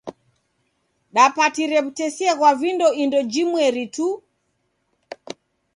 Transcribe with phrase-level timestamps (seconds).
[1.15, 4.07] Dapatire w'utesia ghwa vindo indo jimweri tu.